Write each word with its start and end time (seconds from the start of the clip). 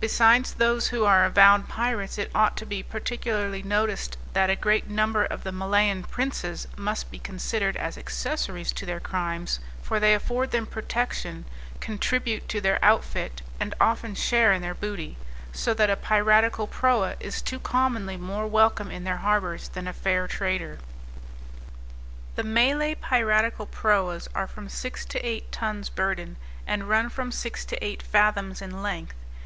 Besides 0.00 0.52
those 0.52 0.88
who 0.88 1.06
are 1.06 1.24
avowed 1.24 1.66
pirates, 1.66 2.18
it 2.18 2.30
ought 2.34 2.58
to 2.58 2.66
be 2.66 2.82
particularly 2.82 3.62
noticed 3.62 4.18
that 4.34 4.50
a 4.50 4.54
great 4.54 4.90
number 4.90 5.24
of 5.24 5.44
the 5.44 5.50
Malayan 5.50 6.02
princes 6.02 6.68
must 6.76 7.10
be 7.10 7.18
considered 7.18 7.74
as 7.78 7.96
accessories 7.96 8.70
to 8.74 8.84
their 8.84 9.00
crimes, 9.00 9.60
for 9.82 9.98
they 9.98 10.12
afford 10.12 10.50
them 10.50 10.66
protection, 10.66 11.46
contribute 11.80 12.50
to 12.50 12.60
their 12.60 12.78
outfit, 12.84 13.40
and 13.58 13.72
often 13.80 14.14
share 14.14 14.52
in 14.52 14.60
their 14.60 14.74
booty; 14.74 15.16
so 15.54 15.72
that 15.72 15.88
a 15.88 15.96
piratical 15.96 16.66
proa 16.66 17.16
is 17.18 17.40
too 17.40 17.58
commonly 17.58 18.18
more 18.18 18.46
welcome 18.46 18.90
in 18.90 19.04
their 19.04 19.16
harbours 19.24 19.70
than 19.70 19.88
a 19.88 19.94
fair 19.94 20.28
trader. 20.28 20.80
The 22.34 22.44
Malay 22.44 22.94
piratical 22.94 23.64
proas 23.64 24.28
are 24.34 24.46
from 24.48 24.68
six 24.68 25.06
to 25.06 25.18
eight 25.26 25.50
tons 25.50 25.88
burden, 25.88 26.36
and 26.66 26.90
run 26.90 27.08
from 27.08 27.32
six 27.32 27.64
to 27.64 27.82
eight 27.82 28.02
fathoms 28.02 28.60
in 28.60 28.82
length. 28.82 29.14